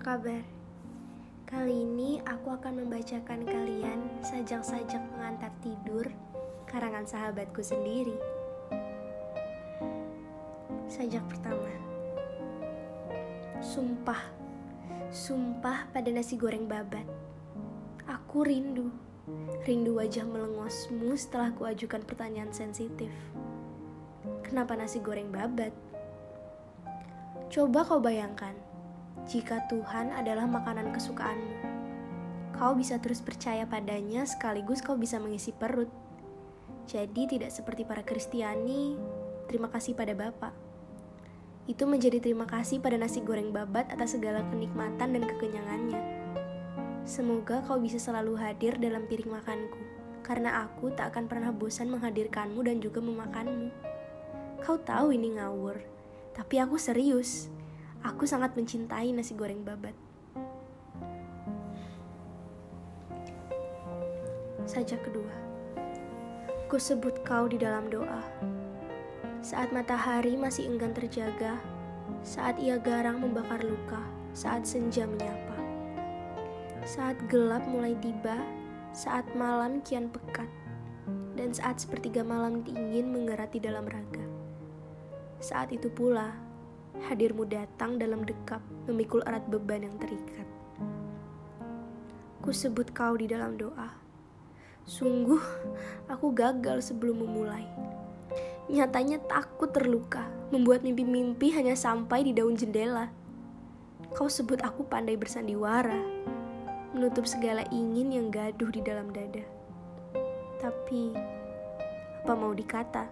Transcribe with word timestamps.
kabar? 0.00 0.40
Kali 1.44 1.84
ini 1.84 2.24
aku 2.24 2.56
akan 2.56 2.80
membacakan 2.80 3.44
kalian 3.44 4.00
sajak-sajak 4.24 4.96
pengantar 5.12 5.52
tidur 5.60 6.08
karangan 6.64 7.04
sahabatku 7.04 7.60
sendiri. 7.60 8.16
Sajak 10.88 11.20
pertama. 11.28 11.68
Sumpah. 13.60 14.24
Sumpah 15.12 15.92
pada 15.92 16.08
nasi 16.08 16.40
goreng 16.40 16.64
babat. 16.64 17.04
Aku 18.08 18.48
rindu. 18.48 18.88
Rindu 19.68 20.00
wajah 20.00 20.24
melengosmu 20.24 21.12
setelah 21.12 21.52
kuajukan 21.52 22.00
pertanyaan 22.08 22.56
sensitif. 22.56 23.12
Kenapa 24.40 24.80
nasi 24.80 24.96
goreng 25.04 25.28
babat? 25.28 25.76
Coba 27.52 27.84
kau 27.84 28.00
bayangkan, 28.00 28.54
jika 29.28 29.66
Tuhan 29.68 30.14
adalah 30.14 30.46
makanan 30.46 30.94
kesukaanmu. 30.94 31.56
Kau 32.56 32.76
bisa 32.76 33.00
terus 33.00 33.24
percaya 33.24 33.64
padanya 33.64 34.28
sekaligus 34.28 34.84
kau 34.84 34.96
bisa 34.96 35.16
mengisi 35.16 35.52
perut. 35.52 35.88
Jadi 36.84 37.36
tidak 37.36 37.52
seperti 37.52 37.88
para 37.88 38.04
Kristiani, 38.04 38.96
terima 39.48 39.72
kasih 39.72 39.96
pada 39.96 40.12
Bapa. 40.12 40.52
Itu 41.70 41.86
menjadi 41.86 42.18
terima 42.18 42.50
kasih 42.50 42.82
pada 42.82 42.98
nasi 42.98 43.22
goreng 43.22 43.54
babat 43.54 43.88
atas 43.94 44.18
segala 44.18 44.42
kenikmatan 44.50 45.14
dan 45.14 45.22
kekenyangannya. 45.22 46.02
Semoga 47.06 47.62
kau 47.64 47.78
bisa 47.78 47.96
selalu 47.96 48.36
hadir 48.36 48.76
dalam 48.76 49.06
piring 49.06 49.30
makanku, 49.30 49.80
karena 50.26 50.66
aku 50.66 50.92
tak 50.92 51.14
akan 51.14 51.30
pernah 51.30 51.50
bosan 51.54 51.88
menghadirkanmu 51.88 52.60
dan 52.66 52.82
juga 52.82 52.98
memakanmu. 53.00 53.70
Kau 54.60 54.76
tahu 54.82 55.14
ini 55.14 55.38
ngawur, 55.38 55.80
tapi 56.34 56.60
aku 56.60 56.76
serius. 56.76 57.48
Aku 58.00 58.24
sangat 58.24 58.56
mencintai 58.56 59.12
nasi 59.12 59.36
goreng 59.36 59.60
babat. 59.60 59.92
Sajak 64.64 65.04
kedua. 65.04 65.34
Ku 66.70 66.80
sebut 66.80 67.20
kau 67.26 67.50
di 67.50 67.60
dalam 67.60 67.90
doa. 67.92 68.22
Saat 69.44 69.72
matahari 69.74 70.36
masih 70.36 70.68
enggan 70.68 70.96
terjaga, 70.96 71.60
saat 72.20 72.56
ia 72.60 72.76
garang 72.80 73.20
membakar 73.20 73.60
luka, 73.64 74.00
saat 74.32 74.68
senja 74.68 75.08
menyapa. 75.08 75.58
Saat 76.84 77.20
gelap 77.28 77.64
mulai 77.68 77.96
tiba, 78.00 78.36
saat 78.96 79.24
malam 79.36 79.84
kian 79.84 80.08
pekat, 80.08 80.48
dan 81.36 81.52
saat 81.52 81.80
sepertiga 81.80 82.24
malam 82.24 82.60
dingin 82.64 83.12
mengerat 83.12 83.52
di 83.52 83.60
dalam 83.60 83.84
raga. 83.88 84.24
Saat 85.40 85.72
itu 85.72 85.88
pula, 85.88 86.36
hadirmu 87.08 87.48
datang 87.48 87.96
dalam 87.96 88.26
dekap, 88.26 88.60
memikul 88.84 89.24
erat 89.24 89.44
beban 89.48 89.86
yang 89.86 89.96
terikat. 89.96 90.44
Ku 92.44 92.52
sebut 92.52 92.92
kau 92.92 93.16
di 93.16 93.28
dalam 93.28 93.56
doa. 93.56 93.96
Sungguh, 94.84 95.40
aku 96.12 96.32
gagal 96.32 96.92
sebelum 96.92 97.24
memulai. 97.24 97.64
Nyatanya 98.68 99.20
takut 99.24 99.72
terluka, 99.72 100.28
membuat 100.52 100.84
mimpi-mimpi 100.84 101.52
hanya 101.54 101.76
sampai 101.76 102.24
di 102.24 102.32
daun 102.32 102.56
jendela. 102.56 103.12
Kau 104.16 104.26
sebut 104.26 104.60
aku 104.60 104.84
pandai 104.88 105.14
bersandiwara, 105.14 106.00
menutup 106.96 107.24
segala 107.24 107.62
ingin 107.70 108.10
yang 108.10 108.28
gaduh 108.28 108.70
di 108.72 108.82
dalam 108.82 109.14
dada. 109.14 109.44
Tapi, 110.58 111.14
apa 112.24 112.32
mau 112.36 112.52
dikata? 112.52 113.06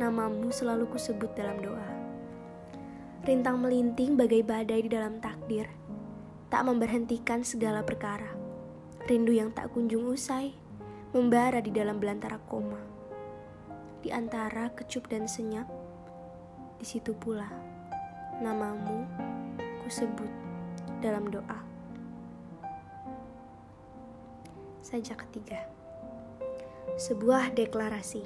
Namamu 0.00 0.52
selalu 0.52 0.88
kusebut 0.92 1.32
dalam 1.36 1.60
doa 1.60 1.99
rintang 3.20 3.60
melinting 3.60 4.16
bagai 4.16 4.40
badai 4.40 4.88
di 4.88 4.88
dalam 4.88 5.20
takdir, 5.20 5.68
tak 6.48 6.64
memberhentikan 6.64 7.44
segala 7.44 7.84
perkara. 7.84 8.32
Rindu 9.04 9.36
yang 9.36 9.52
tak 9.52 9.76
kunjung 9.76 10.08
usai, 10.08 10.56
membara 11.12 11.60
di 11.60 11.68
dalam 11.68 12.00
belantara 12.00 12.40
koma. 12.48 12.80
Di 14.00 14.08
antara 14.08 14.72
kecup 14.72 15.04
dan 15.12 15.28
senyap, 15.28 15.68
di 16.80 16.86
situ 16.88 17.12
pula 17.12 17.44
namamu 18.40 19.04
kusebut 19.84 20.32
dalam 21.04 21.28
doa. 21.28 21.60
Saja 24.80 25.12
ketiga. 25.12 25.68
Sebuah 26.96 27.52
deklarasi. 27.52 28.24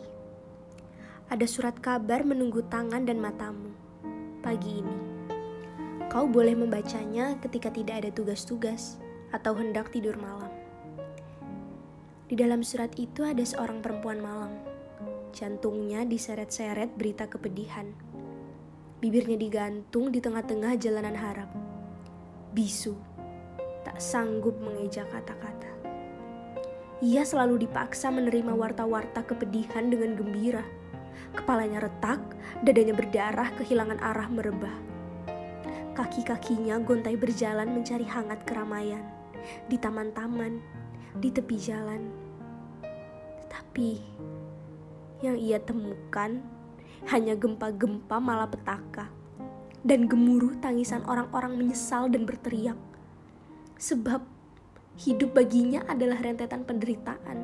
Ada 1.35 1.51
surat 1.51 1.83
kabar 1.83 2.23
menunggu 2.23 2.63
tangan 2.71 3.03
dan 3.03 3.19
matamu 3.19 3.84
pagi 4.45 4.85
ini. 4.85 4.99
Kau 6.13 6.29
boleh 6.29 6.53
membacanya 6.53 7.33
ketika 7.41 7.73
tidak 7.73 8.05
ada 8.05 8.11
tugas-tugas 8.13 9.01
atau 9.33 9.57
hendak 9.57 9.89
tidur 9.89 10.21
malam. 10.21 10.53
Di 12.29 12.37
dalam 12.37 12.61
surat 12.61 12.93
itu 13.01 13.25
ada 13.25 13.41
seorang 13.41 13.81
perempuan 13.81 14.21
malang. 14.21 14.53
Jantungnya 15.33 16.05
diseret-seret 16.05 16.93
berita 16.93 17.25
kepedihan. 17.25 17.89
Bibirnya 19.01 19.41
digantung 19.41 20.13
di 20.13 20.21
tengah-tengah 20.21 20.77
jalanan 20.77 21.17
harap. 21.17 21.49
Bisu, 22.53 22.95
tak 23.81 23.97
sanggup 23.97 24.61
mengeja 24.61 25.09
kata-kata. 25.09 25.73
Ia 27.01 27.25
selalu 27.25 27.65
dipaksa 27.65 28.13
menerima 28.13 28.53
warta-warta 28.53 29.25
kepedihan 29.25 29.89
dengan 29.89 30.15
gembira 30.15 30.84
Kepalanya 31.35 31.85
retak, 31.85 32.21
dadanya 32.63 32.95
berdarah, 32.95 33.51
kehilangan 33.59 33.99
arah 34.01 34.29
merebah. 34.31 34.77
Kaki-kakinya 35.95 36.79
gontai 36.83 37.15
berjalan 37.15 37.71
mencari 37.71 38.07
hangat 38.07 38.43
keramaian 38.43 39.07
di 39.71 39.79
taman-taman, 39.79 40.59
di 41.19 41.31
tepi 41.31 41.57
jalan. 41.59 42.11
Tetapi 43.45 43.91
yang 45.23 45.39
ia 45.39 45.63
temukan 45.63 46.43
hanya 47.09 47.39
gempa-gempa 47.39 48.19
malapetaka 48.19 49.07
dan 49.85 50.09
gemuruh 50.09 50.57
tangisan 50.65 51.05
orang-orang 51.05 51.61
menyesal 51.61 52.09
dan 52.09 52.25
berteriak. 52.25 52.79
Sebab 53.77 54.25
hidup 54.97 55.37
baginya 55.37 55.85
adalah 55.87 56.19
rentetan 56.25 56.65
penderitaan. 56.65 57.39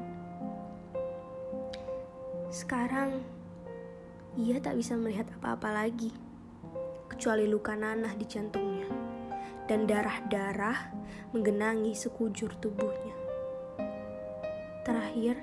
Sekarang 2.50 3.22
ia 4.38 4.62
tak 4.62 4.78
bisa 4.78 4.94
melihat 4.94 5.26
apa-apa 5.40 5.74
lagi, 5.74 6.14
kecuali 7.10 7.50
luka 7.50 7.74
nanah 7.74 8.14
di 8.14 8.22
jantungnya 8.22 8.86
dan 9.66 9.90
darah-darah 9.90 10.94
menggenangi 11.34 11.90
sekujur 11.98 12.54
tubuhnya. 12.62 13.14
Terakhir, 14.86 15.34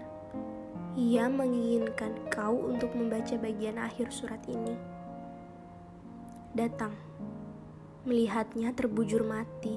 ia 0.95 1.27
menginginkan 1.27 2.15
kau 2.31 2.55
untuk 2.71 2.95
membaca 2.95 3.35
bagian 3.35 3.75
akhir 3.75 4.07
surat 4.15 4.39
ini. 4.47 4.75
Datang, 6.55 6.95
melihatnya 8.07 8.71
terbujur 8.71 9.27
mati 9.27 9.75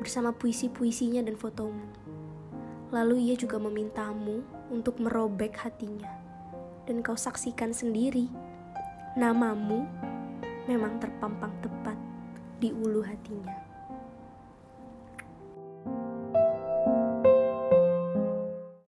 bersama 0.00 0.32
puisi-puisinya 0.32 1.20
dan 1.20 1.36
fotomu. 1.36 1.84
Lalu 2.88 3.30
ia 3.30 3.36
juga 3.36 3.60
memintamu 3.60 4.42
untuk 4.72 4.98
merobek 4.98 5.60
hatinya 5.60 6.29
dan 6.90 7.06
kau 7.06 7.14
saksikan 7.14 7.70
sendiri, 7.70 8.26
namamu 9.14 9.86
memang 10.66 10.98
terpampang 10.98 11.54
tepat 11.62 11.94
di 12.58 12.74
ulu 12.74 12.98
hatinya. 13.06 13.69